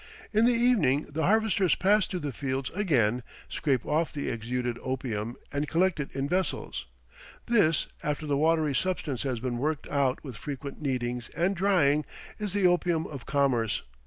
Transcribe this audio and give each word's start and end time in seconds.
In 0.33 0.45
the 0.45 0.51
evening 0.53 1.05
the 1.11 1.21
harvesters 1.21 1.75
pass 1.75 2.07
through 2.07 2.21
the 2.21 2.33
fields 2.33 2.71
again, 2.71 3.21
scrape 3.47 3.85
off 3.85 4.11
the 4.11 4.29
exuded 4.29 4.79
opium, 4.81 5.35
and 5.53 5.67
collect 5.67 5.99
it 5.99 6.09
in 6.15 6.27
vessels. 6.27 6.87
This, 7.45 7.85
after 8.01 8.25
the 8.25 8.35
watery 8.35 8.73
substance 8.73 9.21
has 9.21 9.39
been 9.39 9.59
worked 9.59 9.87
out 9.89 10.23
with 10.23 10.37
frequent 10.37 10.81
kneadings 10.81 11.29
and 11.37 11.55
drying, 11.55 12.03
is 12.39 12.53
the 12.53 12.65
opium 12.65 13.05
of 13.05 13.27
commerce. 13.27 13.83